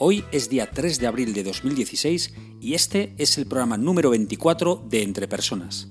Hoy 0.00 0.24
es 0.30 0.48
día 0.48 0.70
3 0.70 1.00
de 1.00 1.08
abril 1.08 1.34
de 1.34 1.42
2016 1.42 2.32
y 2.60 2.74
este 2.74 3.14
es 3.18 3.36
el 3.36 3.46
programa 3.46 3.76
número 3.76 4.10
24 4.10 4.84
de 4.88 5.02
Entre 5.02 5.26
Personas. 5.26 5.88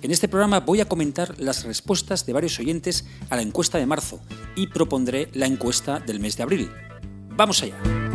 En 0.00 0.10
este 0.10 0.26
programa 0.26 0.60
voy 0.60 0.80
a 0.80 0.88
comentar 0.88 1.38
las 1.38 1.64
respuestas 1.64 2.24
de 2.24 2.32
varios 2.32 2.58
oyentes 2.58 3.04
a 3.28 3.36
la 3.36 3.42
encuesta 3.42 3.76
de 3.76 3.84
marzo 3.84 4.20
y 4.56 4.68
propondré 4.68 5.28
la 5.34 5.44
encuesta 5.44 6.00
del 6.00 6.18
mes 6.18 6.38
de 6.38 6.44
abril. 6.44 6.70
¡Vamos 7.36 7.62
allá! 7.62 8.09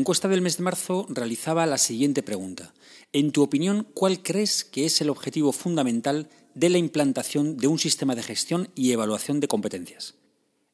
Encuesta 0.00 0.28
del 0.28 0.40
mes 0.40 0.56
de 0.56 0.64
marzo 0.64 1.06
realizaba 1.10 1.66
la 1.66 1.78
siguiente 1.78 2.22
pregunta. 2.22 2.72
En 3.12 3.32
tu 3.32 3.42
opinión, 3.42 3.86
¿cuál 3.94 4.22
crees 4.22 4.64
que 4.64 4.86
es 4.86 5.00
el 5.00 5.10
objetivo 5.10 5.52
fundamental 5.52 6.30
de 6.54 6.70
la 6.70 6.78
implantación 6.78 7.58
de 7.58 7.66
un 7.66 7.78
sistema 7.78 8.14
de 8.14 8.22
gestión 8.22 8.70
y 8.74 8.92
evaluación 8.92 9.40
de 9.40 9.48
competencias? 9.48 10.14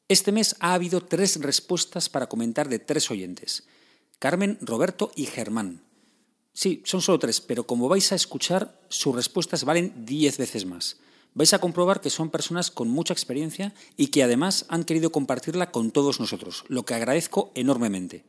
Este 0.09 0.31
mes 0.31 0.55
ha 0.61 0.75
habido 0.75 1.01
tres 1.01 1.41
respuestas 1.41 2.09
para 2.09 2.29
comentar 2.29 2.69
de 2.69 2.79
tres 2.79 3.11
oyentes. 3.11 3.67
Carmen, 4.21 4.59
Roberto 4.61 5.11
y 5.17 5.27
Germán. 5.27 5.83
Sí, 6.53 6.83
son 6.87 7.03
solo 7.03 7.19
tres, 7.19 7.41
pero 7.41 7.67
como 7.67 7.89
vais 7.89 8.13
a 8.13 8.15
escuchar, 8.15 8.81
sus 8.89 9.15
respuestas 9.15 9.65
valen 9.65 10.07
diez 10.07 10.39
veces 10.39 10.65
más. 10.65 10.99
Vais 11.35 11.53
a 11.53 11.59
comprobar 11.59 12.01
que 12.01 12.11
son 12.11 12.31
personas 12.31 12.71
con 12.71 12.89
mucha 12.89 13.13
experiencia 13.13 13.75
y 13.97 14.07
que 14.07 14.23
además 14.23 14.67
han 14.69 14.85
querido 14.85 15.11
compartirla 15.11 15.73
con 15.73 15.91
todos 15.91 16.21
nosotros, 16.21 16.65
lo 16.69 16.85
que 16.85 16.95
agradezco 16.95 17.51
enormemente. 17.57 18.25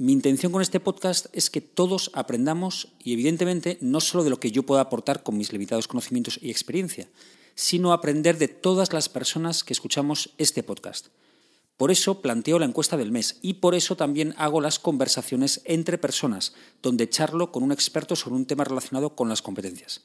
Mi 0.00 0.12
intención 0.12 0.52
con 0.52 0.62
este 0.62 0.78
podcast 0.78 1.26
es 1.32 1.50
que 1.50 1.60
todos 1.60 2.12
aprendamos 2.14 2.92
y 3.02 3.14
evidentemente 3.14 3.78
no 3.80 4.00
solo 4.00 4.22
de 4.22 4.30
lo 4.30 4.38
que 4.38 4.52
yo 4.52 4.62
pueda 4.62 4.82
aportar 4.82 5.24
con 5.24 5.36
mis 5.36 5.52
limitados 5.52 5.88
conocimientos 5.88 6.38
y 6.40 6.52
experiencia, 6.52 7.08
sino 7.56 7.92
aprender 7.92 8.38
de 8.38 8.46
todas 8.46 8.92
las 8.92 9.08
personas 9.08 9.64
que 9.64 9.72
escuchamos 9.72 10.30
este 10.38 10.62
podcast. 10.62 11.08
Por 11.76 11.90
eso 11.90 12.22
planteo 12.22 12.60
la 12.60 12.66
encuesta 12.66 12.96
del 12.96 13.10
mes 13.10 13.40
y 13.42 13.54
por 13.54 13.74
eso 13.74 13.96
también 13.96 14.34
hago 14.38 14.60
las 14.60 14.78
conversaciones 14.78 15.62
entre 15.64 15.98
personas, 15.98 16.54
donde 16.80 17.08
charlo 17.08 17.50
con 17.50 17.64
un 17.64 17.72
experto 17.72 18.14
sobre 18.14 18.36
un 18.36 18.46
tema 18.46 18.62
relacionado 18.62 19.16
con 19.16 19.28
las 19.28 19.42
competencias. 19.42 20.04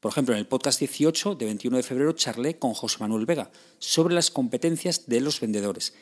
Por 0.00 0.12
ejemplo, 0.12 0.34
en 0.34 0.40
el 0.40 0.48
podcast 0.48 0.78
18 0.80 1.36
de 1.36 1.46
21 1.46 1.78
de 1.78 1.82
febrero 1.82 2.12
charlé 2.12 2.58
con 2.58 2.74
José 2.74 2.98
Manuel 3.00 3.24
Vega 3.24 3.50
sobre 3.78 4.14
las 4.14 4.30
competencias 4.30 5.06
de 5.06 5.22
los 5.22 5.40
vendedores 5.40 5.94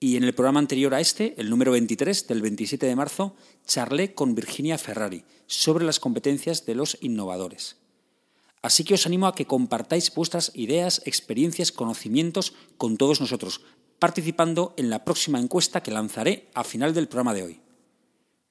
y 0.00 0.16
en 0.16 0.24
el 0.24 0.34
programa 0.34 0.60
anterior 0.60 0.94
a 0.94 1.00
este, 1.00 1.34
el 1.38 1.50
número 1.50 1.72
23 1.72 2.26
del 2.28 2.42
27 2.42 2.86
de 2.86 2.96
marzo, 2.96 3.34
charlé 3.66 4.14
con 4.14 4.34
Virginia 4.34 4.78
Ferrari 4.78 5.24
sobre 5.46 5.84
las 5.84 5.98
competencias 5.98 6.66
de 6.66 6.74
los 6.74 6.98
innovadores. 7.00 7.76
Así 8.62 8.84
que 8.84 8.94
os 8.94 9.06
animo 9.06 9.26
a 9.26 9.34
que 9.34 9.46
compartáis 9.46 10.14
vuestras 10.14 10.52
ideas, 10.54 11.02
experiencias, 11.04 11.72
conocimientos 11.72 12.54
con 12.76 12.96
todos 12.96 13.20
nosotros, 13.20 13.62
participando 13.98 14.74
en 14.76 14.90
la 14.90 15.04
próxima 15.04 15.40
encuesta 15.40 15.82
que 15.82 15.90
lanzaré 15.90 16.48
a 16.54 16.64
final 16.64 16.94
del 16.94 17.08
programa 17.08 17.34
de 17.34 17.42
hoy. 17.42 17.60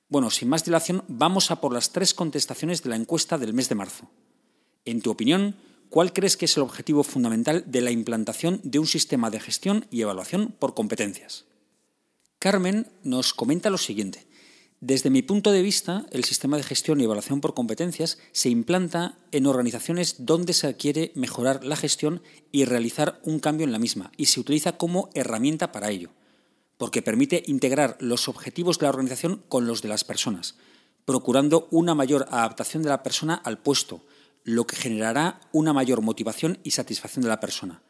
Bueno, 0.10 0.30
sin 0.30 0.50
más 0.50 0.64
dilación, 0.64 1.04
vamos 1.08 1.52
a 1.52 1.60
por 1.60 1.74
las 1.74 1.92
tres 1.92 2.14
contestaciones 2.14 2.84
de 2.84 2.90
la 2.90 2.96
encuesta 2.96 3.38
del 3.38 3.54
mes 3.54 3.68
de 3.68 3.76
marzo. 3.76 4.10
En 4.86 5.02
tu 5.02 5.12
opinión, 5.12 5.56
¿cuál 5.90 6.14
crees 6.14 6.38
que 6.38 6.46
es 6.46 6.58
el 6.58 6.64
objetivo 6.64 7.04
fundamental 7.04 7.64
de 7.68 7.82
la 7.82 7.92
implantación 7.92 8.62
de 8.64 8.80
un 8.80 8.88
sistema 8.88 9.30
de 9.30 9.40
gestión 9.40 9.86
y 9.92 10.02
evaluación 10.02 10.54
por 10.58 10.74
competencias? 10.74 11.46
Carmen 12.40 12.88
nos 13.04 13.34
comenta 13.34 13.70
lo 13.70 13.78
siguiente. 13.78 14.28
Desde 14.80 15.10
mi 15.10 15.24
punto 15.24 15.52
de 15.52 15.64
vista, 15.64 16.06
el 16.12 16.24
sistema 16.24 16.56
de 16.56 16.62
gestión 16.62 17.02
y 17.02 17.06
evaluación 17.06 17.42
por 17.42 17.56
competencias 17.56 18.20
se 18.32 18.50
implanta 18.50 19.18
en 19.32 19.48
organizaciones 19.48 20.18
donde 20.20 20.54
se 20.54 20.76
quiere 20.76 21.12
mejorar 21.16 21.64
la 21.64 21.76
gestión 21.76 22.22
y 22.52 22.66
realizar 22.66 23.20
un 23.24 23.40
cambio 23.40 23.66
en 23.66 23.72
la 23.72 23.80
misma, 23.80 24.12
y 24.18 24.28
se 24.28 24.40
utiliza 24.40 24.78
como 24.78 25.10
herramienta 25.16 25.72
para 25.72 25.90
ello, 25.90 26.12
porque 26.78 27.02
permite 27.02 27.44
integrar 27.48 27.98
los 28.00 28.28
objetivos 28.28 28.78
de 28.78 28.84
la 28.84 28.90
organización 28.92 29.42
con 29.50 29.66
los 29.66 29.82
de 29.82 29.90
las 29.90 30.04
personas, 30.04 30.58
procurando 31.06 31.68
una 31.72 31.96
mayor 31.96 32.28
adaptación 32.30 32.84
de 32.84 32.90
la 32.90 33.02
persona 33.02 33.34
al 33.34 33.58
puesto, 33.58 34.06
lo 34.48 34.66
que 34.66 34.78
generará 34.78 35.42
una 35.52 35.74
mayor 35.74 36.02
motivación 36.02 36.58
y 36.64 36.72
satisfacción 36.72 37.22
de 37.22 37.28
la 37.28 37.42
persona. 37.42 37.82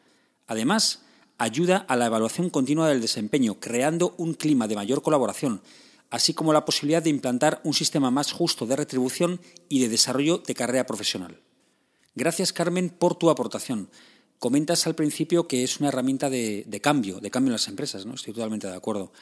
Además, 0.48 1.02
ayuda 1.38 1.76
a 1.76 1.94
la 1.94 2.06
evaluación 2.06 2.50
continua 2.50 2.88
del 2.88 3.00
desempeño, 3.00 3.60
creando 3.60 4.16
un 4.18 4.34
clima 4.34 4.66
de 4.66 4.74
mayor 4.74 5.00
colaboración, 5.00 5.62
así 6.10 6.34
como 6.34 6.52
la 6.52 6.64
posibilidad 6.64 7.00
de 7.00 7.10
implantar 7.10 7.60
un 7.62 7.74
sistema 7.74 8.10
más 8.10 8.32
justo 8.32 8.66
de 8.66 8.74
retribución 8.74 9.40
y 9.68 9.78
de 9.78 9.88
desarrollo 9.88 10.38
de 10.38 10.54
carrera 10.56 10.84
profesional. 10.84 11.40
Gracias, 12.16 12.52
Carmen, 12.52 12.90
por 12.90 13.14
tu 13.14 13.30
aportación. 13.30 13.88
Comentas 14.40 14.84
al 14.88 14.96
principio 14.96 15.46
que 15.46 15.62
es 15.62 15.78
una 15.78 15.90
herramienta 15.90 16.28
de, 16.28 16.80
cambio, 16.82 17.20
de 17.20 17.30
cambio 17.30 17.50
en 17.50 17.52
las 17.52 17.68
empresas, 17.68 18.04
¿no? 18.04 18.14
Estoy 18.14 18.34
totalmente 18.34 18.66
de 18.66 18.74
acuerdo. 18.74 19.12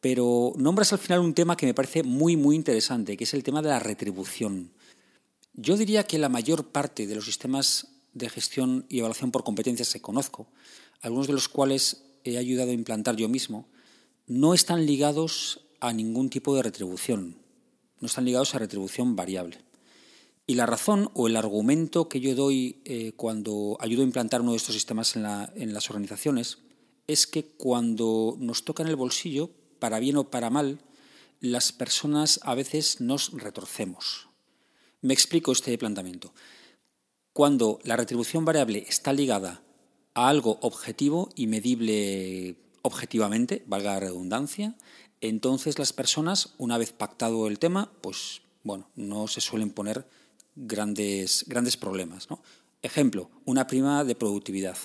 Pero 0.00 0.52
nombras 0.56 0.92
al 0.92 1.00
final 1.00 1.18
un 1.18 1.34
tema 1.34 1.56
que 1.56 1.66
me 1.66 1.74
parece 1.74 2.04
muy, 2.04 2.36
muy 2.36 2.54
interesante, 2.54 3.16
que 3.16 3.24
es 3.24 3.34
el 3.34 3.42
tema 3.42 3.60
de 3.60 3.70
la 3.70 3.80
retribución. 3.80 4.70
Yo 5.58 5.78
diría 5.78 6.06
que 6.06 6.18
la 6.18 6.28
mayor 6.28 6.66
parte 6.66 7.06
de 7.06 7.14
los 7.14 7.24
sistemas 7.24 7.88
de 8.12 8.28
gestión 8.28 8.84
y 8.90 8.98
evaluación 8.98 9.32
por 9.32 9.42
competencias 9.42 9.90
que 9.90 10.02
conozco, 10.02 10.48
algunos 11.00 11.28
de 11.28 11.32
los 11.32 11.48
cuales 11.48 12.04
he 12.24 12.36
ayudado 12.36 12.72
a 12.72 12.74
implantar 12.74 13.16
yo 13.16 13.30
mismo, 13.30 13.66
no 14.26 14.52
están 14.52 14.84
ligados 14.84 15.62
a 15.80 15.94
ningún 15.94 16.28
tipo 16.28 16.54
de 16.54 16.62
retribución, 16.62 17.38
no 18.00 18.06
están 18.06 18.26
ligados 18.26 18.54
a 18.54 18.58
retribución 18.58 19.16
variable. 19.16 19.58
Y 20.46 20.56
la 20.56 20.66
razón 20.66 21.10
o 21.14 21.26
el 21.26 21.36
argumento 21.36 22.06
que 22.10 22.20
yo 22.20 22.34
doy 22.34 22.82
eh, 22.84 23.12
cuando 23.16 23.78
ayudo 23.80 24.02
a 24.02 24.06
implantar 24.06 24.42
uno 24.42 24.50
de 24.50 24.58
estos 24.58 24.74
sistemas 24.74 25.16
en, 25.16 25.24
en 25.54 25.72
las 25.72 25.88
organizaciones 25.88 26.58
es 27.06 27.26
que 27.26 27.46
cuando 27.46 28.36
nos 28.38 28.62
toca 28.62 28.82
en 28.82 28.90
el 28.90 28.96
bolsillo, 28.96 29.50
para 29.78 30.00
bien 30.00 30.18
o 30.18 30.30
para 30.30 30.50
mal, 30.50 30.80
las 31.40 31.72
personas 31.72 32.40
a 32.42 32.54
veces 32.54 33.00
nos 33.00 33.32
retorcemos. 33.32 34.25
Me 35.06 35.14
explico 35.14 35.52
este 35.52 35.78
planteamiento. 35.78 36.34
Cuando 37.32 37.78
la 37.84 37.94
retribución 37.94 38.44
variable 38.44 38.84
está 38.88 39.12
ligada 39.12 39.62
a 40.14 40.28
algo 40.28 40.58
objetivo 40.62 41.28
y 41.36 41.46
medible 41.46 42.56
objetivamente, 42.82 43.62
valga 43.68 43.92
la 43.92 44.00
redundancia, 44.00 44.74
entonces 45.20 45.78
las 45.78 45.92
personas, 45.92 46.54
una 46.58 46.76
vez 46.76 46.90
pactado 46.90 47.46
el 47.46 47.60
tema, 47.60 47.92
pues 48.00 48.42
bueno, 48.64 48.90
no 48.96 49.28
se 49.28 49.40
suelen 49.40 49.70
poner 49.70 50.08
grandes, 50.56 51.44
grandes 51.46 51.76
problemas. 51.76 52.26
Ejemplo, 52.82 53.30
una 53.44 53.68
prima 53.68 54.02
de 54.02 54.16
productividad 54.16 54.76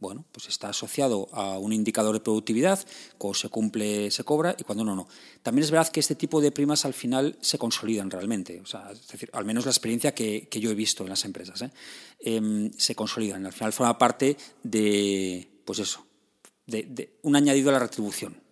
bueno, 0.00 0.24
pues 0.32 0.48
está 0.48 0.70
asociado 0.70 1.28
a 1.32 1.58
un 1.58 1.72
indicador 1.72 2.14
de 2.14 2.20
productividad, 2.20 2.80
cuando 3.18 3.38
se 3.38 3.48
cumple 3.50 4.10
se 4.10 4.24
cobra 4.24 4.56
y 4.58 4.64
cuando 4.64 4.82
no, 4.82 4.96
no. 4.96 5.06
También 5.42 5.64
es 5.64 5.70
verdad 5.70 5.92
que 5.92 6.00
este 6.00 6.14
tipo 6.14 6.40
de 6.40 6.50
primas 6.50 6.86
al 6.86 6.94
final 6.94 7.36
se 7.40 7.58
consolidan 7.58 8.10
realmente, 8.10 8.60
o 8.60 8.66
sea, 8.66 8.90
es 8.92 9.06
decir, 9.06 9.30
al 9.34 9.44
menos 9.44 9.66
la 9.66 9.70
experiencia 9.70 10.14
que, 10.14 10.48
yo 10.50 10.70
he 10.70 10.74
visto 10.74 11.04
en 11.04 11.10
las 11.10 11.24
empresas, 11.24 11.62
¿eh? 11.62 11.70
Em, 12.18 12.70
se 12.76 12.94
consolidan, 12.94 13.46
al 13.46 13.52
final 13.52 13.72
forma 13.72 13.96
parte 13.98 14.36
de, 14.62 15.48
pues 15.64 15.78
eso, 15.78 16.06
de, 16.66 17.18
un 17.22 17.36
añadido 17.36 17.68
a 17.68 17.74
la 17.74 17.78
retribución. 17.78 18.42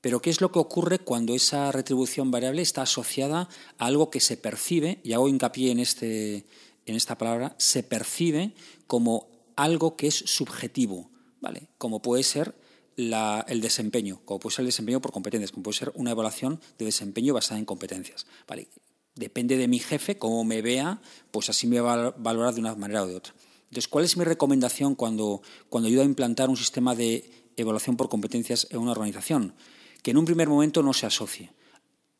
Pero 0.00 0.20
¿qué 0.20 0.30
es 0.30 0.40
lo 0.40 0.52
que 0.52 0.58
ocurre 0.58 0.98
cuando 0.98 1.34
esa 1.34 1.72
retribución 1.72 2.30
variable 2.30 2.62
está 2.62 2.82
asociada 2.82 3.48
a 3.78 3.86
algo 3.86 4.10
que 4.10 4.20
se 4.20 4.36
percibe, 4.36 5.00
y 5.02 5.12
hago 5.12 5.28
hincapié 5.28 5.72
en, 5.72 5.80
este, 5.80 6.46
en 6.86 6.94
esta 6.94 7.16
palabra, 7.18 7.56
se 7.58 7.82
percibe 7.82 8.52
como 8.86 9.33
algo 9.56 9.96
que 9.96 10.06
es 10.06 10.14
subjetivo, 10.14 11.10
¿vale? 11.40 11.68
Como 11.78 12.02
puede 12.02 12.22
ser 12.22 12.54
el 12.96 13.60
desempeño, 13.60 14.20
como 14.24 14.40
puede 14.40 14.54
ser 14.54 14.62
el 14.62 14.68
desempeño 14.68 15.00
por 15.00 15.12
competencias, 15.12 15.50
como 15.50 15.64
puede 15.64 15.78
ser 15.78 15.92
una 15.94 16.12
evaluación 16.12 16.60
de 16.78 16.84
desempeño 16.84 17.34
basada 17.34 17.58
en 17.58 17.64
competencias, 17.64 18.26
¿vale? 18.46 18.68
Depende 19.14 19.56
de 19.56 19.68
mi 19.68 19.78
jefe, 19.78 20.18
cómo 20.18 20.44
me 20.44 20.62
vea, 20.62 21.00
pues 21.30 21.48
así 21.48 21.66
me 21.66 21.80
va 21.80 21.94
a 21.94 22.10
valorar 22.10 22.54
de 22.54 22.60
una 22.60 22.74
manera 22.74 23.02
o 23.02 23.06
de 23.06 23.16
otra. 23.16 23.34
Entonces, 23.64 23.88
¿cuál 23.88 24.04
es 24.04 24.16
mi 24.16 24.24
recomendación 24.24 24.94
cuando, 24.94 25.42
cuando 25.68 25.88
ayudo 25.88 26.02
a 26.02 26.04
implantar 26.04 26.48
un 26.48 26.56
sistema 26.56 26.94
de 26.94 27.28
evaluación 27.56 27.96
por 27.96 28.08
competencias 28.08 28.68
en 28.70 28.78
una 28.78 28.92
organización? 28.92 29.54
Que 30.02 30.10
en 30.12 30.18
un 30.18 30.24
primer 30.24 30.48
momento 30.48 30.82
no 30.82 30.92
se 30.92 31.06
asocie. 31.06 31.52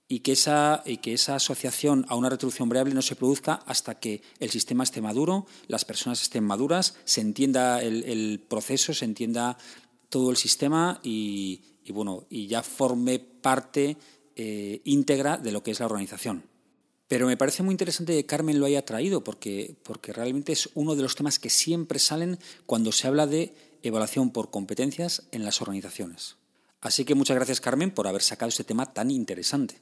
Y 0.06 0.20
que, 0.20 0.32
esa, 0.32 0.82
que 1.02 1.14
esa 1.14 1.36
asociación 1.36 2.04
a 2.08 2.16
una 2.16 2.28
retribución 2.28 2.68
variable 2.68 2.94
no 2.94 3.02
se 3.02 3.16
produzca 3.16 3.54
hasta 3.66 3.98
que 3.98 4.22
el 4.38 4.50
sistema 4.50 4.84
esté 4.84 5.00
maduro, 5.00 5.46
las 5.66 5.84
personas 5.84 6.22
estén 6.22 6.44
maduras, 6.44 6.96
se 7.04 7.20
entienda 7.20 7.82
el, 7.82 8.44
proceso, 8.48 8.92
se 8.92 9.06
entienda 9.06 9.56
todo 10.10 10.30
el 10.30 10.36
sistema 10.36 11.00
y, 11.02 11.62
bueno, 11.88 12.26
y 12.28 12.46
ya 12.46 12.62
forme 12.62 13.18
parte 13.18 13.96
eh, 14.36 14.82
íntegra 14.84 15.38
de 15.38 15.52
lo 15.52 15.62
que 15.62 15.70
es 15.70 15.80
la 15.80 15.86
organización. 15.86 16.44
Pero 17.08 17.26
me 17.26 17.36
parece 17.36 17.62
muy 17.62 17.72
interesante 17.72 18.14
que 18.14 18.26
Carmen 18.26 18.58
lo 18.58 18.66
haya 18.66 18.84
traído 18.84 19.24
porque, 19.24 19.76
porque 19.82 20.12
realmente 20.12 20.52
es 20.52 20.70
uno 20.74 20.96
de 20.96 21.02
los 21.02 21.14
temas 21.14 21.38
que 21.38 21.50
siempre 21.50 21.98
salen 21.98 22.38
cuando 22.66 22.92
se 22.92 23.06
habla 23.06 23.26
de 23.26 23.54
evaluación 23.82 24.30
por 24.30 24.50
competencias 24.50 25.24
en 25.30 25.44
las 25.44 25.60
organizaciones. 25.60 26.36
Así 26.80 27.04
que 27.04 27.14
muchas 27.14 27.36
gracias 27.36 27.60
Carmen 27.60 27.90
por 27.90 28.06
haber 28.06 28.22
sacado 28.22 28.48
este 28.48 28.64
tema 28.64 28.92
tan 28.92 29.10
interesante. 29.10 29.80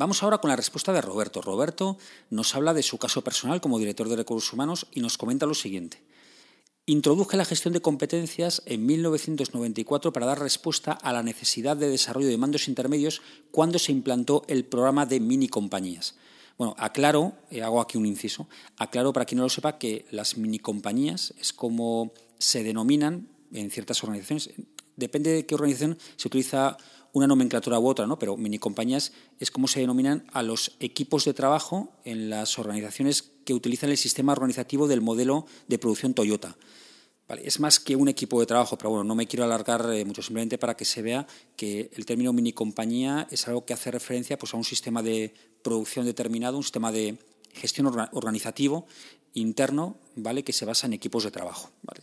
Vamos 0.00 0.22
ahora 0.22 0.38
con 0.38 0.48
la 0.48 0.56
respuesta 0.56 0.94
de 0.94 1.02
Roberto. 1.02 1.42
Roberto 1.42 1.98
nos 2.30 2.54
habla 2.54 2.72
de 2.72 2.82
su 2.82 2.96
caso 2.96 3.22
personal 3.22 3.60
como 3.60 3.78
director 3.78 4.08
de 4.08 4.16
recursos 4.16 4.50
humanos 4.50 4.86
y 4.92 5.00
nos 5.00 5.18
comenta 5.18 5.44
lo 5.44 5.52
siguiente. 5.52 6.02
Introduje 6.86 7.36
la 7.36 7.44
gestión 7.44 7.74
de 7.74 7.82
competencias 7.82 8.62
en 8.64 8.86
1994 8.86 10.10
para 10.10 10.24
dar 10.24 10.40
respuesta 10.40 10.92
a 10.92 11.12
la 11.12 11.22
necesidad 11.22 11.76
de 11.76 11.90
desarrollo 11.90 12.28
de 12.28 12.38
mandos 12.38 12.66
intermedios 12.66 13.20
cuando 13.50 13.78
se 13.78 13.92
implantó 13.92 14.42
el 14.48 14.64
programa 14.64 15.04
de 15.04 15.20
mini 15.20 15.48
compañías. 15.48 16.14
Bueno, 16.56 16.74
aclaro, 16.78 17.34
eh, 17.50 17.60
hago 17.60 17.82
aquí 17.82 17.98
un 17.98 18.06
inciso, 18.06 18.48
aclaro 18.78 19.12
para 19.12 19.26
quien 19.26 19.36
no 19.36 19.44
lo 19.44 19.50
sepa 19.50 19.76
que 19.76 20.06
las 20.10 20.38
mini 20.38 20.60
compañías 20.60 21.34
es 21.38 21.52
como 21.52 22.14
se 22.38 22.64
denominan 22.64 23.28
en 23.52 23.70
ciertas 23.70 24.02
organizaciones. 24.02 24.48
Depende 24.96 25.30
de 25.30 25.44
qué 25.44 25.54
organización 25.54 25.98
se 26.16 26.28
utiliza 26.28 26.78
una 27.12 27.26
nomenclatura 27.26 27.78
u 27.78 27.88
otra, 27.88 28.06
¿no? 28.06 28.18
pero 28.18 28.36
mini 28.36 28.58
compañías 28.58 29.12
es 29.38 29.50
como 29.50 29.68
se 29.68 29.80
denominan 29.80 30.24
a 30.32 30.42
los 30.42 30.76
equipos 30.80 31.24
de 31.24 31.34
trabajo 31.34 31.92
en 32.04 32.30
las 32.30 32.58
organizaciones 32.58 33.30
que 33.44 33.54
utilizan 33.54 33.90
el 33.90 33.96
sistema 33.96 34.32
organizativo 34.32 34.86
del 34.86 35.00
modelo 35.00 35.46
de 35.68 35.78
producción 35.78 36.14
Toyota. 36.14 36.56
Vale, 37.28 37.42
es 37.44 37.60
más 37.60 37.78
que 37.78 37.94
un 37.94 38.08
equipo 38.08 38.40
de 38.40 38.46
trabajo, 38.46 38.76
pero 38.76 38.90
bueno, 38.90 39.04
no 39.04 39.14
me 39.14 39.28
quiero 39.28 39.44
alargar 39.44 39.88
eh, 39.92 40.04
mucho, 40.04 40.20
simplemente 40.20 40.58
para 40.58 40.76
que 40.76 40.84
se 40.84 41.00
vea 41.00 41.28
que 41.56 41.88
el 41.94 42.04
término 42.04 42.32
mini 42.32 42.52
compañía 42.52 43.28
es 43.30 43.46
algo 43.46 43.64
que 43.64 43.72
hace 43.72 43.92
referencia 43.92 44.36
pues, 44.36 44.52
a 44.52 44.56
un 44.56 44.64
sistema 44.64 45.00
de 45.00 45.32
producción 45.62 46.06
determinado, 46.06 46.56
un 46.56 46.64
sistema 46.64 46.90
de 46.90 47.18
gestión 47.52 47.86
organizativo 48.12 48.86
interno, 49.34 49.96
¿vale? 50.16 50.42
que 50.42 50.52
se 50.52 50.64
basa 50.64 50.88
en 50.88 50.92
equipos 50.92 51.22
de 51.22 51.30
trabajo. 51.30 51.70
¿vale? 51.82 52.02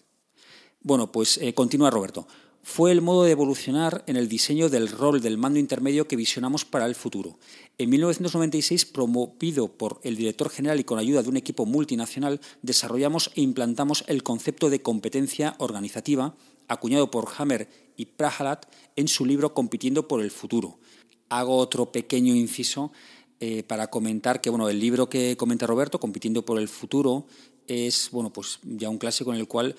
Bueno, 0.82 1.12
pues 1.12 1.38
eh, 1.40 1.54
continúa 1.54 1.90
Roberto 1.90 2.26
fue 2.64 2.92
el 2.92 3.02
modo 3.02 3.24
de 3.24 3.32
evolucionar 3.32 4.04
en 4.08 4.18
el 4.18 4.28
diseño 4.28 4.70
del 4.70 4.90
rol 4.90 5.22
del 5.22 5.38
mando 5.38 5.60
intermedio 5.60 6.08
que 6.08 6.16
visionamos 6.16 6.66
para 6.66 6.86
el 6.86 6.96
futuro. 6.96 7.40
En 7.78 7.90
1996, 7.90 8.86
promovido 8.86 9.70
por 9.70 10.00
el 10.04 10.16
director 10.16 10.50
general 10.50 10.80
y 10.80 10.84
con 10.84 11.00
ayuda 11.00 11.24
de 11.24 11.30
un 11.30 11.38
equipo 11.38 11.66
multinacional, 11.66 12.42
desarrollamos 12.62 13.32
e 13.36 13.42
implantamos 13.42 14.04
el 14.08 14.24
concepto 14.24 14.70
de 14.70 14.82
competencia 14.82 15.56
organizativa, 15.60 16.36
acuñado 16.68 17.10
por 17.10 17.30
Hammer 17.38 17.70
y 17.96 18.06
Prahalat 18.06 18.66
en 18.96 19.08
su 19.08 19.26
libro 19.26 19.54
Compitiendo 19.54 20.08
por 20.08 20.22
el 20.22 20.32
futuro. 20.32 20.80
Hago 21.30 21.58
otro 21.58 21.92
pequeño 21.92 22.36
inciso 22.36 22.92
eh, 23.40 23.64
para 23.64 23.88
comentar 23.88 24.42
que 24.42 24.50
bueno, 24.50 24.68
el 24.70 24.80
libro 24.80 25.10
que 25.10 25.38
comenta 25.38 25.68
Roberto, 25.68 26.00
Compitiendo 26.00 26.44
por 26.44 26.60
el 26.60 26.68
futuro, 26.68 27.28
es 27.68 28.10
bueno, 28.12 28.32
pues 28.32 28.60
ya 28.64 28.90
un 28.90 28.98
clásico 28.98 29.34
en 29.34 29.40
el 29.40 29.48
cual 29.48 29.76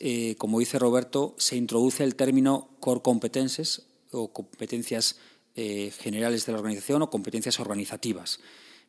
eh, 0.00 0.36
como 0.38 0.60
dice 0.60 0.78
Roberto, 0.78 1.34
se 1.38 1.56
introduce 1.56 2.04
el 2.04 2.14
término 2.14 2.68
core 2.78 3.02
competences 3.02 3.82
o 4.12 4.32
competencias 4.32 5.16
eh, 5.56 5.92
generales 5.98 6.46
de 6.46 6.52
la 6.52 6.58
organización 6.58 7.02
o 7.02 7.10
competencias 7.10 7.58
organizativas. 7.58 8.38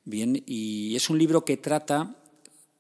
Bien, 0.04 0.44
y 0.46 0.96
es 0.96 1.10
un 1.10 1.18
libro 1.18 1.44
que 1.44 1.58
trata, 1.58 2.16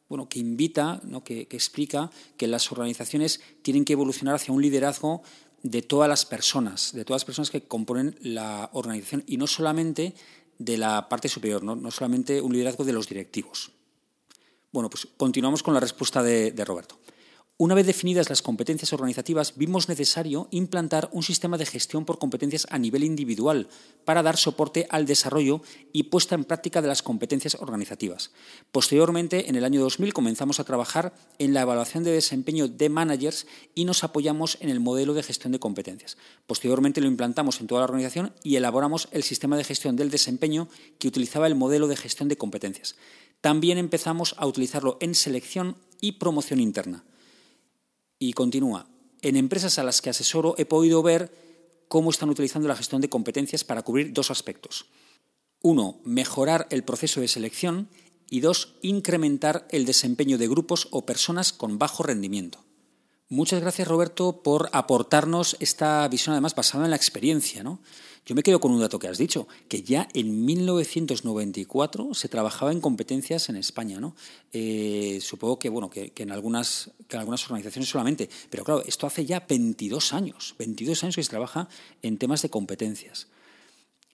bueno, 0.08 0.30
que 0.30 0.38
invita, 0.38 1.02
¿no? 1.04 1.24
que, 1.24 1.48
explica 1.50 2.12
que 2.38 2.48
las 2.48 2.72
organizaciones 2.72 3.42
tienen 3.64 3.86
que 3.86 3.94
evolucionar 3.94 4.36
hacia 4.36 4.54
un 4.54 4.62
liderazgo 4.62 5.24
de 5.64 5.82
todas 5.82 6.08
las 6.08 6.26
personas, 6.26 6.94
de 6.94 7.06
todas 7.06 7.22
las 7.22 7.26
personas 7.26 7.50
que 7.50 7.64
componen 7.64 8.16
la 8.22 8.70
organización 8.74 9.24
y 9.26 9.38
no 9.38 9.48
solamente 9.48 10.14
de 10.60 10.78
la 10.78 11.10
parte 11.10 11.28
superior, 11.28 11.64
no, 11.64 11.76
no 11.76 11.90
solamente 11.90 12.40
un 12.40 12.54
liderazgo 12.54 12.86
de 12.86 12.94
los 12.94 13.10
directivos. 13.10 13.72
Bueno, 14.72 14.92
pues 14.92 15.08
continuamos 15.18 15.64
con 15.64 15.74
la 15.74 15.80
respuesta 15.80 16.22
de 16.22 16.66
Roberto. 16.66 17.00
Una 17.58 17.74
vez 17.74 17.86
definidas 17.86 18.30
las 18.30 18.42
competencias 18.42 18.92
organizativas, 18.92 19.54
vimos 19.56 19.88
necesario 19.88 20.50
implantar 20.52 21.08
un 21.14 21.24
sistema 21.24 21.58
de 21.58 21.66
gestión 21.66 22.04
por 22.04 22.20
competencias 22.20 22.68
a 22.70 22.78
nivel 22.78 23.06
individual 23.06 23.70
para 24.04 24.22
dar 24.24 24.36
soporte 24.36 24.88
al 24.90 25.06
desarrollo 25.06 25.62
y 25.94 26.04
puesta 26.04 26.36
en 26.36 26.44
práctica 26.44 26.82
de 26.82 26.90
las 26.90 27.02
competencias 27.02 27.56
organizativas. 27.56 28.32
Posteriormente, 28.74 29.48
en 29.48 29.56
el 29.56 29.64
año 29.64 29.80
2000, 29.80 30.12
comenzamos 30.12 30.60
a 30.60 30.66
trabajar 30.66 31.14
en 31.40 31.54
la 31.54 31.62
evaluación 31.62 32.04
de 32.04 32.12
desempeño 32.12 32.68
de 32.68 32.90
managers 32.90 33.48
y 33.74 33.86
nos 33.86 34.04
apoyamos 34.04 34.58
en 34.60 34.68
el 34.68 34.82
modelo 34.82 35.14
de 35.14 35.24
gestión 35.24 35.54
de 35.54 35.60
competencias. 35.60 36.18
Posteriormente 36.48 37.00
lo 37.00 37.08
implantamos 37.08 37.62
en 37.62 37.68
toda 37.68 37.80
la 37.80 37.86
organización 37.86 38.34
y 38.44 38.58
elaboramos 38.58 39.08
el 39.14 39.24
sistema 39.24 39.56
de 39.56 39.64
gestión 39.64 39.96
del 39.96 40.12
desempeño 40.12 40.68
que 41.00 41.08
utilizaba 41.08 41.48
el 41.48 41.56
modelo 41.56 41.88
de 41.88 41.96
gestión 41.96 42.28
de 42.28 42.36
competencias. 42.36 42.98
También 43.40 43.78
empezamos 43.78 44.36
a 44.40 44.46
utilizarlo 44.46 44.98
en 45.00 45.16
selección 45.16 45.78
y 46.02 46.14
promoción 46.14 46.60
interna. 46.60 47.06
Y 48.26 48.34
continúa, 48.34 48.88
en 49.22 49.36
empresas 49.36 49.78
a 49.78 49.84
las 49.84 50.02
que 50.02 50.10
asesoro 50.10 50.56
he 50.58 50.66
podido 50.66 51.04
ver 51.04 51.32
cómo 51.88 52.10
están 52.10 52.32
utilizando 52.32 52.68
la 52.68 52.76
gestión 52.76 53.00
de 53.00 53.08
competencias 53.08 53.64
para 53.64 53.84
cubrir 53.84 54.14
dos 54.14 54.32
aspectos. 54.32 54.88
Uno, 55.62 56.00
mejorar 56.04 56.66
el 56.72 56.84
proceso 56.84 57.22
de 57.22 57.28
selección 57.28 57.88
y 58.28 58.40
dos, 58.40 58.74
incrementar 58.82 59.68
el 59.70 59.86
desempeño 59.86 60.40
de 60.40 60.48
grupos 60.48 60.88
o 60.90 61.06
personas 61.06 61.54
con 61.54 61.78
bajo 61.78 62.02
rendimiento. 62.02 62.66
Muchas 63.30 63.62
gracias 63.62 63.88
Roberto 63.88 64.42
por 64.42 64.70
aportarnos 64.72 65.56
esta 65.60 66.08
visión 66.08 66.34
además 66.34 66.56
basada 66.56 66.86
en 66.86 66.90
la 66.90 66.96
experiencia. 66.96 67.62
¿no? 67.64 67.80
Yo 68.26 68.34
me 68.34 68.42
quedo 68.42 68.60
con 68.60 68.72
un 68.72 68.80
dato 68.80 68.98
que 68.98 69.08
has 69.08 69.20
dicho, 69.20 69.48
que 69.68 69.84
ya 69.84 70.08
en 70.14 70.46
1994 70.46 72.16
se 72.16 72.28
trabajaba 72.28 72.72
en 72.72 72.82
competencias 72.82 73.50
en 73.50 73.56
España, 73.56 74.00
¿no? 74.00 74.16
Eh, 74.52 75.20
supongo 75.22 75.60
que, 75.60 75.70
bueno, 75.70 75.92
que, 75.92 76.12
en 76.16 76.32
algunas, 76.32 76.90
que 77.08 77.18
en 77.18 77.20
algunas 77.20 77.44
organizaciones 77.46 77.88
solamente, 77.88 78.28
pero 78.50 78.64
claro, 78.64 78.84
esto 78.88 79.06
hace 79.06 79.26
ya 79.26 79.46
22 79.48 80.14
años, 80.14 80.56
22 80.58 81.04
años 81.04 81.16
que 81.16 81.24
se 81.24 81.30
trabaja 81.30 81.70
en 82.02 82.18
temas 82.18 82.42
de 82.42 82.50
competencias. 82.50 83.28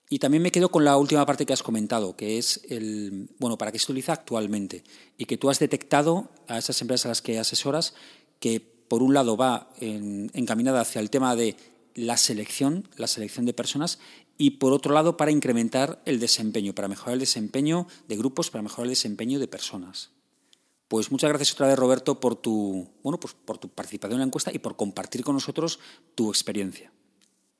Y 0.09 0.19
también 0.19 0.43
me 0.43 0.51
quedo 0.51 0.69
con 0.69 0.83
la 0.83 0.97
última 0.97 1.25
parte 1.25 1.45
que 1.45 1.53
has 1.53 1.63
comentado, 1.63 2.17
que 2.17 2.37
es 2.37 2.65
el, 2.67 3.29
bueno, 3.39 3.57
para 3.57 3.71
qué 3.71 3.79
se 3.79 3.85
utiliza 3.85 4.11
actualmente 4.11 4.83
y 5.17 5.23
que 5.23 5.37
tú 5.37 5.49
has 5.49 5.59
detectado 5.59 6.29
a 6.49 6.57
esas 6.57 6.81
empresas 6.81 7.05
a 7.05 7.09
las 7.09 7.21
que 7.21 7.39
asesoras 7.39 7.93
que 8.41 8.59
por 8.59 9.03
un 9.03 9.13
lado 9.13 9.37
va 9.37 9.69
encaminada 9.79 10.81
hacia 10.81 10.99
el 10.99 11.09
tema 11.09 11.33
de 11.37 11.55
la 11.95 12.17
selección, 12.17 12.87
la 12.97 13.07
selección 13.07 13.45
de 13.45 13.53
personas 13.53 13.99
y 14.37 14.51
por 14.51 14.73
otro 14.73 14.93
lado 14.93 15.17
para 15.17 15.31
incrementar 15.31 16.01
el 16.05 16.19
desempeño, 16.19 16.73
para 16.73 16.87
mejorar 16.87 17.13
el 17.13 17.19
desempeño 17.19 17.87
de 18.07 18.17
grupos, 18.17 18.49
para 18.49 18.61
mejorar 18.61 18.85
el 18.85 18.91
desempeño 18.91 19.39
de 19.39 19.47
personas. 19.47 20.11
Pues 20.87 21.11
muchas 21.11 21.29
gracias 21.29 21.53
otra 21.53 21.67
vez 21.67 21.77
Roberto 21.77 22.19
por 22.19 22.35
tu, 22.35 22.89
bueno, 23.03 23.19
pues 23.19 23.33
por 23.33 23.57
tu 23.57 23.69
participación 23.69 24.15
en 24.15 24.19
la 24.19 24.25
encuesta 24.25 24.51
y 24.53 24.59
por 24.59 24.75
compartir 24.75 25.23
con 25.23 25.35
nosotros 25.35 25.79
tu 26.15 26.29
experiencia. 26.29 26.91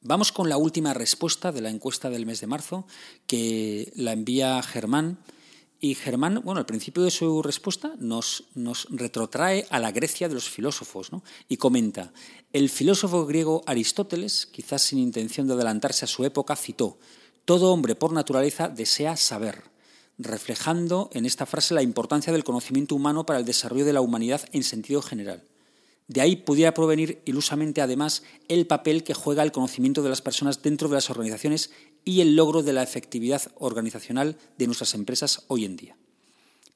Vamos 0.01 0.31
con 0.31 0.49
la 0.49 0.57
última 0.57 0.93
respuesta 0.93 1.51
de 1.51 1.61
la 1.61 1.69
encuesta 1.69 2.09
del 2.09 2.25
mes 2.25 2.41
de 2.41 2.47
marzo 2.47 2.87
que 3.27 3.93
la 3.95 4.13
envía 4.13 4.61
Germán 4.63 5.19
y 5.83 5.95
Germán, 5.95 6.41
bueno, 6.45 6.59
al 6.59 6.67
principio 6.67 7.01
de 7.01 7.09
su 7.09 7.41
respuesta 7.41 7.95
nos, 7.97 8.45
nos 8.53 8.87
retrotrae 8.91 9.65
a 9.71 9.79
la 9.79 9.91
Grecia 9.91 10.29
de 10.29 10.35
los 10.35 10.47
filósofos 10.47 11.11
¿no? 11.11 11.23
y 11.49 11.57
comenta, 11.57 12.13
el 12.53 12.69
filósofo 12.69 13.25
griego 13.25 13.63
Aristóteles, 13.65 14.45
quizás 14.45 14.83
sin 14.83 14.99
intención 14.99 15.47
de 15.47 15.55
adelantarse 15.55 16.05
a 16.05 16.07
su 16.07 16.23
época, 16.23 16.55
citó, 16.55 16.99
todo 17.45 17.73
hombre 17.73 17.95
por 17.95 18.13
naturaleza 18.13 18.69
desea 18.69 19.17
saber, 19.17 19.63
reflejando 20.19 21.09
en 21.13 21.25
esta 21.25 21.47
frase 21.47 21.73
la 21.73 21.81
importancia 21.81 22.31
del 22.31 22.43
conocimiento 22.43 22.93
humano 22.93 23.25
para 23.25 23.39
el 23.39 23.45
desarrollo 23.45 23.83
de 23.83 23.93
la 23.93 24.01
humanidad 24.01 24.47
en 24.51 24.63
sentido 24.63 25.01
general. 25.01 25.43
De 26.11 26.19
ahí 26.19 26.35
pudiera 26.35 26.73
provenir 26.73 27.21
ilusamente 27.23 27.79
además 27.79 28.23
el 28.49 28.67
papel 28.67 29.05
que 29.05 29.13
juega 29.13 29.43
el 29.43 29.53
conocimiento 29.53 30.03
de 30.03 30.09
las 30.09 30.21
personas 30.21 30.61
dentro 30.61 30.89
de 30.89 30.95
las 30.95 31.09
organizaciones 31.09 31.71
y 32.03 32.19
el 32.19 32.35
logro 32.35 32.63
de 32.63 32.73
la 32.73 32.83
efectividad 32.83 33.43
organizacional 33.55 34.35
de 34.57 34.65
nuestras 34.65 34.93
empresas 34.93 35.45
hoy 35.47 35.63
en 35.63 35.77
día. 35.77 35.95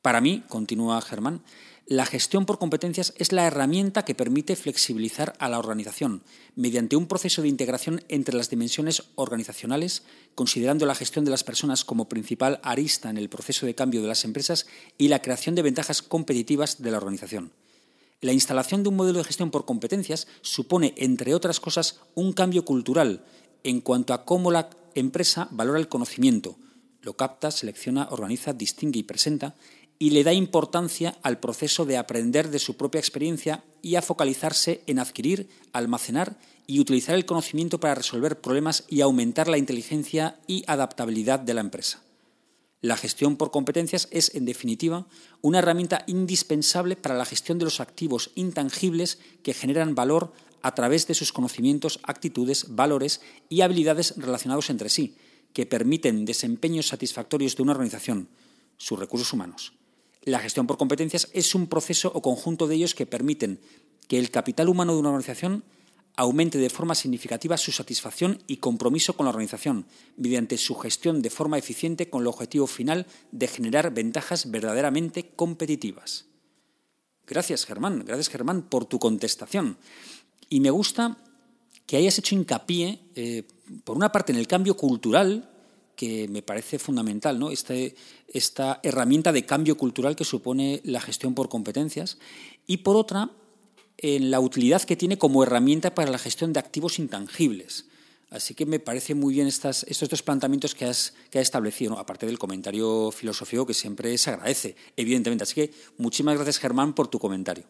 Para 0.01 0.21
mí, 0.21 0.41
continúa 0.47 1.01
Germán, 1.01 1.41
la 1.85 2.05
gestión 2.05 2.45
por 2.45 2.59
competencias 2.59 3.13
es 3.17 3.33
la 3.33 3.45
herramienta 3.45 4.05
que 4.05 4.15
permite 4.15 4.55
flexibilizar 4.55 5.33
a 5.37 5.49
la 5.49 5.59
organización 5.59 6.23
mediante 6.55 6.95
un 6.95 7.05
proceso 7.05 7.41
de 7.41 7.49
integración 7.49 8.05
entre 8.07 8.37
las 8.37 8.49
dimensiones 8.49 9.03
organizacionales, 9.15 10.03
considerando 10.33 10.85
la 10.85 10.95
gestión 10.95 11.25
de 11.25 11.31
las 11.31 11.43
personas 11.43 11.83
como 11.83 12.07
principal 12.07 12.61
arista 12.63 13.09
en 13.09 13.17
el 13.17 13.27
proceso 13.27 13.65
de 13.65 13.75
cambio 13.75 14.01
de 14.01 14.07
las 14.07 14.23
empresas 14.23 14.65
y 14.97 15.09
la 15.09 15.21
creación 15.21 15.55
de 15.55 15.61
ventajas 15.61 16.01
competitivas 16.01 16.81
de 16.81 16.91
la 16.91 16.97
organización. 16.99 17.51
La 18.25 18.33
instalación 18.33 18.81
de 18.81 18.89
un 18.89 18.95
modelo 18.95 19.19
de 19.19 19.23
gestión 19.23 19.51
por 19.51 19.65
competencias 19.65 20.25
supone, 20.41 20.95
entre 20.97 21.35
otras 21.35 21.59
cosas, 21.59 21.99
un 22.15 22.33
cambio 22.33 22.65
cultural 22.65 23.23
en 23.63 23.81
cuanto 23.81 24.15
a 24.15 24.25
cómo 24.25 24.49
la 24.49 24.71
empresa 24.95 25.47
valora 25.51 25.77
el 25.77 25.87
conocimiento, 25.87 26.55
lo 27.03 27.15
capta, 27.15 27.51
selecciona, 27.51 28.07
organiza, 28.09 28.51
distingue 28.51 28.97
y 28.97 29.03
presenta, 29.03 29.53
y 29.99 30.09
le 30.09 30.23
da 30.23 30.33
importancia 30.33 31.15
al 31.21 31.39
proceso 31.39 31.85
de 31.85 31.97
aprender 31.97 32.49
de 32.49 32.57
su 32.57 32.75
propia 32.77 32.97
experiencia 32.97 33.63
y 33.83 33.93
a 33.93 34.01
focalizarse 34.01 34.81
en 34.87 34.97
adquirir, 34.97 35.47
almacenar 35.71 36.35
y 36.65 36.79
utilizar 36.79 37.13
el 37.13 37.27
conocimiento 37.27 37.79
para 37.79 37.93
resolver 37.93 38.41
problemas 38.41 38.85
y 38.89 39.01
aumentar 39.01 39.47
la 39.47 39.59
inteligencia 39.59 40.39
y 40.47 40.63
adaptabilidad 40.65 41.41
de 41.41 41.53
la 41.53 41.61
empresa. 41.61 42.01
La 42.85 42.97
gestión 42.97 43.35
por 43.35 43.49
competencias 43.49 44.07
es, 44.11 44.35
en 44.35 44.45
definitiva, 44.45 45.07
una 45.41 45.57
herramienta 45.57 46.03
indispensable 46.05 46.95
para 46.95 47.15
la 47.15 47.25
gestión 47.25 47.57
de 47.57 47.65
los 47.65 47.79
activos 47.79 48.29
intangibles 48.35 49.17
que 49.41 49.55
generan 49.55 49.95
valor 49.95 50.33
a 50.61 50.75
través 50.75 51.07
de 51.07 51.15
sus 51.15 51.33
conocimientos, 51.33 51.99
actitudes, 52.03 52.75
valores 52.75 53.21
y 53.49 53.61
habilidades 53.61 54.13
relacionados 54.17 54.69
entre 54.69 54.89
sí, 54.89 55.17
que 55.51 55.65
permiten 55.65 56.25
desempeños 56.25 56.85
satisfactorios 56.85 57.55
de 57.55 57.63
una 57.63 57.71
organización, 57.71 58.29
sus 58.77 58.99
recursos 58.99 59.33
humanos. 59.33 59.73
La 60.21 60.37
gestión 60.37 60.67
por 60.67 60.77
competencias 60.77 61.29
es 61.33 61.55
un 61.55 61.65
proceso 61.65 62.11
o 62.13 62.21
conjunto 62.21 62.67
de 62.67 62.75
ellos 62.75 62.93
que 62.93 63.07
permiten 63.07 63.59
que 64.07 64.19
el 64.19 64.29
capital 64.29 64.69
humano 64.69 64.93
de 64.93 64.99
una 64.99 65.09
organización 65.09 65.63
aumente 66.15 66.57
de 66.57 66.69
forma 66.69 66.95
significativa 66.95 67.57
su 67.57 67.71
satisfacción 67.71 68.41
y 68.47 68.57
compromiso 68.57 69.13
con 69.13 69.25
la 69.25 69.31
organización, 69.31 69.85
mediante 70.17 70.57
su 70.57 70.75
gestión 70.75 71.21
de 71.21 71.29
forma 71.29 71.57
eficiente 71.57 72.09
con 72.09 72.21
el 72.21 72.27
objetivo 72.27 72.67
final 72.67 73.05
de 73.31 73.47
generar 73.47 73.93
ventajas 73.93 74.49
verdaderamente 74.51 75.31
competitivas. 75.35 76.25
Gracias, 77.27 77.65
Germán. 77.65 78.03
Gracias, 78.05 78.29
Germán, 78.29 78.63
por 78.63 78.85
tu 78.85 78.99
contestación. 78.99 79.77
Y 80.49 80.59
me 80.59 80.69
gusta 80.69 81.17
que 81.85 81.97
hayas 81.97 82.17
hecho 82.17 82.35
hincapié, 82.35 82.99
eh, 83.15 83.43
por 83.83 83.97
una 83.97 84.11
parte, 84.11 84.31
en 84.31 84.37
el 84.37 84.47
cambio 84.47 84.77
cultural 84.77 85.49
que 85.95 86.27
me 86.27 86.41
parece 86.41 86.77
fundamental, 86.77 87.39
¿no? 87.39 87.51
Este, 87.51 87.95
esta 88.27 88.79
herramienta 88.83 89.31
de 89.31 89.45
cambio 89.45 89.77
cultural 89.77 90.15
que 90.15 90.25
supone 90.25 90.81
la 90.83 90.99
gestión 90.99 91.33
por 91.33 91.49
competencias, 91.49 92.17
y 92.67 92.77
por 92.77 92.95
otra, 92.95 93.31
en 93.97 94.31
la 94.31 94.39
utilidad 94.39 94.83
que 94.83 94.95
tiene 94.95 95.17
como 95.17 95.43
herramienta 95.43 95.95
para 95.95 96.11
la 96.11 96.17
gestión 96.17 96.53
de 96.53 96.59
activos 96.59 96.99
intangibles. 96.99 97.85
Así 98.29 98.53
que 98.53 98.65
me 98.65 98.79
parece 98.79 99.15
muy 99.15 99.35
bien 99.35 99.47
estos 99.47 99.85
dos 100.09 100.23
planteamientos 100.23 100.75
que 100.75 100.85
has, 100.85 101.13
establecido, 101.31 101.97
aparte 101.97 102.25
del 102.25 102.39
comentario 102.39 103.11
filosófico 103.11 103.65
que 103.65 103.73
siempre 103.73 104.17
se 104.17 104.31
agradece, 104.31 104.75
evidentemente. 104.97 105.43
Así 105.43 105.55
que 105.55 105.73
muchísimas 105.97 106.35
gracias, 106.35 106.59
Germán, 106.59 106.93
por 106.93 107.07
tu 107.07 107.19
comentario. 107.19 107.63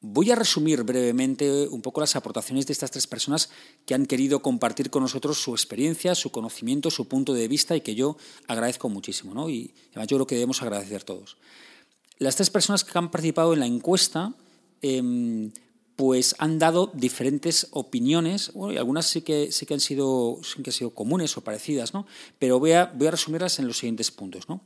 Voy 0.00 0.30
a 0.30 0.36
resumir 0.36 0.82
brevemente 0.82 1.66
un 1.68 1.82
poco 1.82 2.00
las 2.00 2.14
aportaciones 2.14 2.66
de 2.66 2.72
estas 2.72 2.90
tres 2.90 3.06
personas 3.06 3.50
que 3.84 3.94
han 3.94 4.06
querido 4.06 4.42
compartir 4.42 4.90
con 4.90 5.02
nosotros 5.02 5.40
su 5.40 5.52
experiencia, 5.52 6.14
su 6.14 6.30
conocimiento, 6.30 6.90
su 6.90 7.08
punto 7.08 7.32
de 7.32 7.48
vista 7.48 7.74
y 7.74 7.80
que 7.80 7.94
yo 7.94 8.16
agradezco 8.46 8.88
muchísimo. 8.88 9.34
¿no? 9.34 9.48
Y 9.48 9.74
además 9.90 10.08
yo 10.08 10.18
creo 10.18 10.26
que 10.26 10.34
debemos 10.36 10.62
agradecer 10.62 11.02
todos. 11.04 11.36
Las 12.18 12.36
tres 12.36 12.50
personas 12.50 12.84
que 12.84 12.96
han 12.96 13.10
participado 13.10 13.54
en 13.54 13.60
la 13.60 13.66
encuesta 13.66 14.34
em, 14.82 15.52
pues 15.96 16.36
han 16.38 16.60
dado 16.60 16.92
diferentes 16.94 17.66
opiniones, 17.72 18.52
y 18.54 18.76
algunas 18.76 19.06
sí 19.06 19.22
que, 19.22 19.50
sí 19.50 19.66
que, 19.66 19.74
han 19.74 19.80
sido, 19.80 20.38
sí 20.44 20.62
que 20.62 20.70
sido 20.70 20.90
comunes 20.90 21.36
o 21.36 21.40
parecidas, 21.40 21.92
¿no? 21.92 22.06
pero 22.38 22.60
voy 22.60 22.72
a, 22.72 22.86
voy 22.94 23.08
a 23.08 23.10
resumirlas 23.10 23.58
en 23.58 23.66
los 23.66 23.78
siguientes 23.78 24.12
puntos. 24.12 24.48
¿no? 24.48 24.60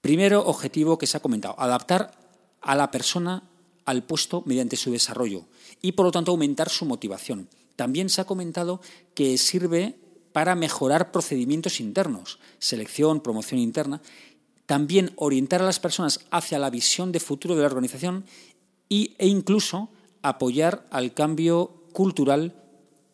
Primero 0.00 0.46
objetivo 0.46 0.96
que 0.96 1.08
se 1.08 1.16
ha 1.16 1.20
comentado, 1.20 1.56
adaptar 1.58 2.16
a 2.60 2.76
la 2.76 2.90
persona 2.90 3.42
al 3.84 4.04
puesto 4.04 4.42
mediante 4.46 4.76
su 4.76 4.92
desarrollo 4.92 5.44
y, 5.82 5.92
por 5.92 6.06
lo 6.06 6.12
tanto, 6.12 6.30
aumentar 6.30 6.68
su 6.68 6.84
motivación. 6.84 7.48
También 7.74 8.08
se 8.08 8.20
ha 8.20 8.24
comentado 8.24 8.80
que 9.14 9.36
sirve 9.38 9.96
para 10.32 10.54
mejorar 10.54 11.10
procedimientos 11.10 11.80
internos, 11.80 12.38
selección, 12.58 13.20
promoción 13.20 13.60
interna, 13.60 14.00
también 14.66 15.12
orientar 15.16 15.62
a 15.62 15.66
las 15.66 15.80
personas 15.80 16.20
hacia 16.30 16.58
la 16.58 16.70
visión 16.70 17.12
de 17.12 17.20
futuro 17.20 17.54
de 17.54 17.60
la 17.60 17.66
organización 17.66 18.24
y, 18.94 19.16
e 19.18 19.26
incluso 19.26 19.88
apoyar 20.22 20.86
al 20.90 21.14
cambio 21.14 21.82
cultural 21.92 22.54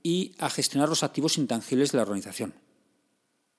y 0.03 0.33
a 0.39 0.51
gestionar 0.51 0.91
los 0.91 1.03
activos 1.03 1.39
intangibles 1.39 1.91
de 1.91 1.97
la 1.97 2.03
organización. 2.03 2.53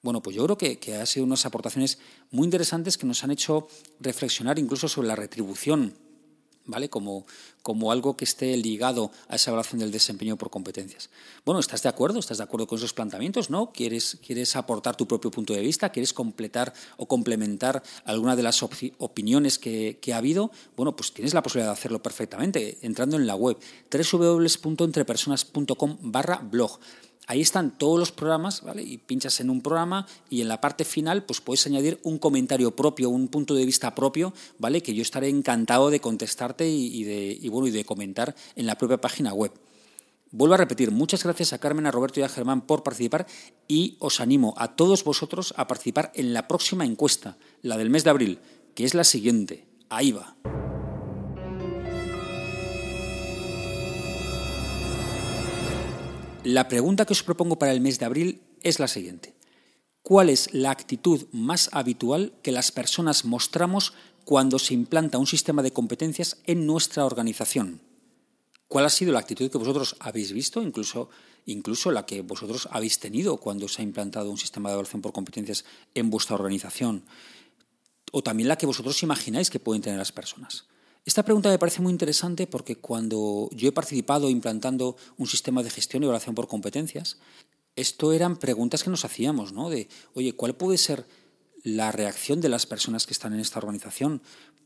Bueno, 0.03 0.21
pues 0.21 0.35
yo 0.35 0.43
creo 0.45 0.57
que, 0.57 0.77
que 0.77 0.97
han 0.97 1.07
sido 1.07 1.25
unas 1.25 1.47
aportaciones 1.47 1.97
muy 2.29 2.45
interesantes 2.45 2.99
que 2.99 3.07
nos 3.07 3.23
han 3.23 3.31
hecho 3.31 3.67
reflexionar 3.99 4.59
incluso 4.59 4.87
sobre 4.87 5.07
la 5.07 5.15
retribución 5.15 5.95
¿vale? 6.65 6.89
Como, 6.89 7.25
como 7.61 7.91
algo 7.91 8.17
que 8.17 8.25
esté 8.25 8.57
ligado 8.57 9.11
a 9.27 9.35
esa 9.35 9.51
evaluación 9.51 9.79
del 9.79 9.91
desempeño 9.91 10.37
por 10.37 10.49
competencias. 10.49 11.11
Bueno, 11.45 11.59
¿estás 11.59 11.83
de 11.83 11.89
acuerdo? 11.89 12.17
¿Estás 12.19 12.39
de 12.39 12.43
acuerdo 12.43 12.65
con 12.67 12.77
esos 12.77 12.93
planteamientos? 12.93 13.49
¿No? 13.49 13.71
¿Quieres, 13.71 14.17
quieres 14.25 14.55
aportar 14.55 14.95
tu 14.95 15.07
propio 15.07 15.31
punto 15.31 15.53
de 15.53 15.61
vista? 15.61 15.89
¿Quieres 15.89 16.13
completar 16.13 16.73
o 16.97 17.07
complementar 17.07 17.83
alguna 18.05 18.35
de 18.35 18.43
las 18.43 18.61
opiniones 18.63 19.57
que, 19.59 19.99
que, 20.01 20.13
ha 20.13 20.17
habido? 20.17 20.51
Bueno, 20.75 20.95
pues 20.95 21.13
tienes 21.13 21.33
la 21.33 21.43
posibilidad 21.43 21.69
de 21.69 21.73
hacerlo 21.73 22.01
perfectamente 22.01 22.79
entrando 22.81 23.17
en 23.17 23.27
la 23.27 23.35
web 23.35 23.57
www.entrepersonas.com 23.91 25.97
barra 26.01 26.37
blog 26.37 26.79
ahí 27.31 27.39
están 27.39 27.77
todos 27.77 27.97
los 27.97 28.11
programas, 28.11 28.61
¿vale? 28.61 28.83
Y 28.83 28.97
pinchas 28.97 29.39
en 29.39 29.49
un 29.49 29.61
programa 29.61 30.05
y 30.29 30.41
en 30.41 30.49
la 30.49 30.59
parte 30.59 30.83
final 30.83 31.23
pues 31.23 31.39
puedes 31.39 31.65
añadir 31.65 31.97
un 32.03 32.17
comentario 32.17 32.75
propio, 32.75 33.09
un 33.09 33.29
punto 33.29 33.55
de 33.55 33.65
vista 33.65 33.95
propio, 33.95 34.33
¿vale? 34.59 34.83
Que 34.83 34.93
yo 34.93 35.01
estaré 35.01 35.29
encantado 35.29 35.89
de 35.89 36.01
contestarte 36.01 36.67
y, 36.67 37.03
de, 37.05 37.49
bueno, 37.49 37.67
y 37.67 37.71
de 37.71 37.85
comentar 37.85 38.35
en 38.57 38.65
la 38.65 38.75
propia 38.75 38.99
página 38.99 39.33
web. 39.33 39.53
Vuelvo 40.31 40.55
a 40.55 40.57
repetir, 40.57 40.91
muchas 40.91 41.23
gracias 41.23 41.53
a 41.53 41.59
Carmen, 41.59 41.85
a 41.85 41.91
Roberto 41.91 42.19
y 42.19 42.23
a 42.23 42.29
Germán 42.29 42.61
por 42.67 42.83
participar 42.83 43.25
y 43.65 43.95
os 43.99 44.19
animo 44.19 44.53
a 44.57 44.75
todos 44.75 45.05
vosotros 45.05 45.53
a 45.55 45.67
participar 45.67 46.11
en 46.15 46.33
la 46.33 46.49
próxima 46.49 46.85
encuesta, 46.85 47.37
la 47.61 47.77
del 47.77 47.89
mes 47.89 48.03
de 48.03 48.09
abril, 48.09 48.39
que 48.75 48.83
es 48.83 48.93
la 48.93 49.05
siguiente. 49.05 49.65
Ahí 49.89 50.11
va. 50.11 50.35
La 56.43 56.67
pregunta 56.67 57.05
que 57.05 57.13
os 57.13 57.21
propongo 57.21 57.59
para 57.59 57.71
el 57.71 57.81
mes 57.81 57.99
de 57.99 58.05
abril 58.05 58.41
es 58.63 58.79
la 58.79 58.87
siguiente. 58.87 59.35
¿Cuál 60.01 60.27
es 60.27 60.51
la 60.55 60.71
actitud 60.71 61.27
más 61.31 61.69
habitual 61.71 62.33
que 62.41 62.51
las 62.51 62.71
personas 62.71 63.25
mostramos 63.25 63.93
cuando 64.25 64.57
se 64.57 64.73
implanta 64.73 65.19
un 65.19 65.27
sistema 65.27 65.61
de 65.61 65.71
competencias 65.71 66.37
en 66.47 66.65
nuestra 66.65 67.05
organización? 67.05 67.79
¿Cuál 68.67 68.85
ha 68.85 68.89
sido 68.89 69.13
la 69.13 69.19
actitud 69.19 69.51
que 69.51 69.59
vosotros 69.59 69.95
habéis 69.99 70.31
visto, 70.31 70.63
incluso, 70.63 71.11
incluso 71.45 71.91
la 71.91 72.07
que 72.07 72.21
vosotros 72.21 72.67
habéis 72.71 72.97
tenido 72.97 73.37
cuando 73.37 73.67
se 73.67 73.83
ha 73.83 73.85
implantado 73.85 74.31
un 74.31 74.39
sistema 74.39 74.69
de 74.69 74.73
evaluación 74.73 75.03
por 75.03 75.13
competencias 75.13 75.63
en 75.93 76.09
vuestra 76.09 76.33
organización? 76.33 77.03
O 78.11 78.23
también 78.23 78.49
la 78.49 78.57
que 78.57 78.65
vosotros 78.65 79.03
imagináis 79.03 79.51
que 79.51 79.59
pueden 79.59 79.83
tener 79.83 79.99
las 79.99 80.11
personas. 80.11 80.65
Esta 81.03 81.23
pregunta 81.23 81.49
me 81.49 81.57
parece 81.57 81.81
muy 81.81 81.91
interesante 81.91 82.45
porque 82.45 82.75
cuando 82.75 83.49
yo 83.53 83.69
he 83.69 83.71
participado 83.71 84.29
implantando 84.29 84.95
un 85.17 85.27
sistema 85.27 85.63
de 85.63 85.71
gestión 85.71 86.03
y 86.03 86.05
evaluación 86.05 86.35
por 86.35 86.47
competencias, 86.47 87.17
esto 87.75 88.13
eran 88.13 88.37
preguntas 88.37 88.83
que 88.83 88.91
nos 88.91 89.03
hacíamos, 89.03 89.51
¿no? 89.51 89.69
De, 89.69 89.87
oye, 90.13 90.33
¿cuál 90.33 90.55
puede 90.55 90.77
ser 90.77 91.05
la 91.63 91.91
reacción 91.91 92.39
de 92.39 92.49
las 92.49 92.67
personas 92.67 93.07
que 93.07 93.13
están 93.13 93.33
en 93.33 93.39
esta 93.39 93.57
organización? 93.57 94.21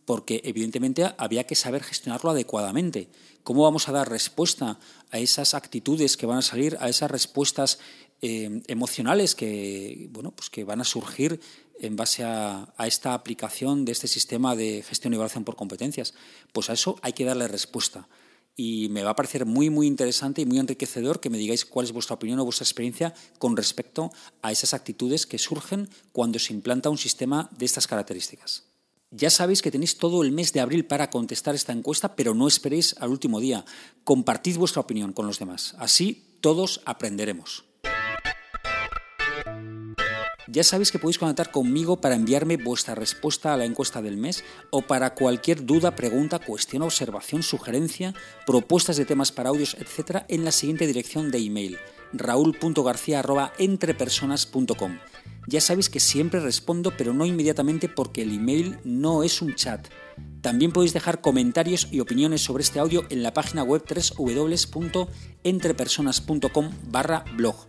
Porque 0.06 0.42
evidentemente 0.44 1.10
había 1.18 1.46
que 1.46 1.56
saber 1.56 1.84
gestionarlo 1.84 2.32
adecuadamente. 2.32 3.08
¿Cómo 3.44 3.64
vamos 3.64 3.88
a 3.88 3.94
dar 3.94 4.10
respuesta 4.10 4.78
a 5.12 5.20
esas 5.20 5.54
actitudes 5.54 6.18
que 6.18 6.26
van 6.26 6.40
a 6.40 6.42
salir, 6.42 6.78
a 6.82 6.90
esas 6.90 7.10
respuestas 7.10 7.80
eh, 8.22 8.62
emocionales 8.68 9.36
que, 9.36 10.10
bueno, 10.12 10.32
pues 10.32 10.50
que 10.50 10.64
van 10.66 10.82
a 10.82 10.86
surgir 10.86 11.40
en 11.80 11.96
base 11.96 12.24
a, 12.24 12.74
esta 12.86 13.14
aplicación 13.14 13.86
de 13.86 13.92
este 13.92 14.08
sistema 14.08 14.56
de 14.56 14.84
gestión 14.84 15.14
y 15.14 15.16
evaluación 15.16 15.44
por 15.44 15.56
competencias? 15.56 16.14
Pues 16.54 16.70
a 16.70 16.74
eso 16.74 16.98
hay 17.02 17.14
que 17.14 17.26
darle 17.26 17.48
respuesta. 17.48 18.08
Y 18.58 18.88
me 18.90 19.04
va 19.04 19.12
a 19.12 19.16
parecer 19.16 19.46
muy, 19.46 19.70
muy 19.70 19.86
interesante 19.86 20.42
y 20.42 20.46
muy 20.46 20.60
enriquecedor 20.60 21.20
que 21.20 21.30
me 21.30 21.38
digáis 21.38 21.66
cuál 21.66 21.86
es 21.86 21.92
vuestra 21.92 22.16
opinión 22.16 22.40
o 22.40 22.46
vuestra 22.46 22.64
experiencia 22.64 23.14
con 23.38 23.58
respecto 23.58 24.12
a 24.42 24.52
esas 24.52 24.74
actitudes 24.74 25.26
que 25.26 25.38
surgen 25.38 25.90
cuando 26.14 26.40
se 26.40 26.54
implanta 26.54 26.90
un 26.90 26.98
sistema 26.98 27.50
de 27.58 27.66
estas 27.66 27.88
características. 27.88 28.64
Ya 29.12 29.30
sabéis 29.30 29.62
que 29.62 29.72
tenéis 29.72 29.98
todo 29.98 30.24
el 30.24 30.32
mes 30.32 30.54
de 30.54 30.62
abril 30.62 30.86
para 30.86 31.10
contestar 31.10 31.56
esta 31.56 31.74
encuesta, 31.74 32.16
pero 32.16 32.34
no 32.34 32.48
esperéis 32.48 32.96
al 33.00 33.10
último 33.10 33.40
día. 33.40 33.66
Compartid 34.04 34.58
vuestra 34.58 34.82
opinión 34.82 35.14
con 35.14 35.28
los 35.28 35.40
demás. 35.40 35.76
Así 35.78 36.38
todos 36.42 36.82
aprenderemos. 36.86 37.65
Ya 40.48 40.64
sabéis 40.64 40.92
que 40.92 41.00
podéis 41.00 41.18
conectar 41.18 41.50
conmigo 41.52 42.00
para 42.00 42.16
enviarme 42.16 42.56
vuestra 42.58 42.94
respuesta 42.96 43.54
a 43.54 43.58
la 43.58 43.66
encuesta 43.66 44.02
del 44.02 44.16
mes 44.18 44.46
o 44.70 44.82
para 44.82 45.16
cualquier 45.16 45.66
duda, 45.66 45.96
pregunta, 45.96 46.40
cuestión, 46.40 46.84
observación, 46.84 47.44
sugerencia, 47.44 48.14
propuestas 48.46 48.96
de 48.98 49.06
temas 49.06 49.32
para 49.32 49.50
audios, 49.50 49.76
etc. 49.76 50.26
en 50.28 50.44
la 50.46 50.52
siguiente 50.52 50.86
dirección 50.88 51.32
de 51.32 51.40
email 51.40 51.78
raúl.garcía.entrepersonas.com. 52.14 55.00
Ya 55.48 55.62
sabéis 55.62 55.90
que 55.90 56.00
siempre 56.00 56.40
respondo, 56.40 56.94
pero 56.98 57.14
no 57.14 57.24
inmediatamente 57.26 57.88
porque 57.88 58.24
el 58.24 58.34
email 58.34 58.80
no 58.84 59.22
es 59.24 59.40
un 59.42 59.56
chat. 59.56 59.88
También 60.42 60.72
podéis 60.72 60.94
dejar 60.94 61.22
comentarios 61.22 61.88
y 61.92 62.00
opiniones 62.00 62.42
sobre 62.42 62.64
este 62.64 62.80
audio 62.80 63.06
en 63.10 63.22
la 63.22 63.34
página 63.34 63.62
web 63.64 63.84
www.entrepersonas.com 64.18 66.70
barra 66.90 67.26
blog. 67.36 67.68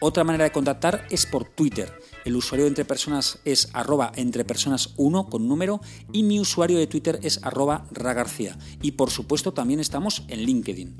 Otra 0.00 0.22
manera 0.22 0.44
de 0.44 0.52
contactar 0.52 1.06
es 1.10 1.26
por 1.26 1.44
Twitter. 1.44 1.92
El 2.24 2.36
usuario 2.36 2.64
de 2.64 2.68
Entre 2.68 2.84
Personas 2.84 3.40
es 3.44 3.68
arroba 3.72 4.12
entrepersonas1 4.12 5.28
con 5.28 5.48
número 5.48 5.80
y 6.12 6.22
mi 6.22 6.38
usuario 6.38 6.78
de 6.78 6.86
Twitter 6.86 7.18
es 7.22 7.40
arroba 7.42 7.86
ragarcía. 7.90 8.56
Y 8.80 8.92
por 8.92 9.10
supuesto 9.10 9.52
también 9.52 9.80
estamos 9.80 10.22
en 10.28 10.42
LinkedIn. 10.42 10.96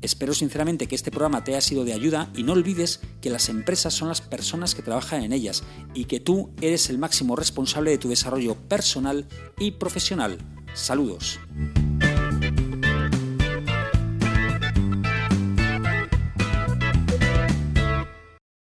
Espero 0.00 0.32
sinceramente 0.32 0.86
que 0.86 0.94
este 0.94 1.10
programa 1.10 1.44
te 1.44 1.50
haya 1.50 1.60
sido 1.60 1.84
de 1.84 1.92
ayuda 1.92 2.30
y 2.34 2.44
no 2.44 2.52
olvides 2.52 3.00
que 3.20 3.30
las 3.30 3.48
empresas 3.48 3.92
son 3.92 4.08
las 4.08 4.20
personas 4.20 4.74
que 4.74 4.82
trabajan 4.82 5.22
en 5.22 5.32
ellas 5.32 5.64
y 5.92 6.04
que 6.04 6.20
tú 6.20 6.50
eres 6.62 6.88
el 6.88 6.98
máximo 6.98 7.36
responsable 7.36 7.90
de 7.90 7.98
tu 7.98 8.08
desarrollo 8.08 8.54
personal 8.54 9.26
y 9.58 9.72
profesional. 9.72 10.38
Saludos. 10.72 11.40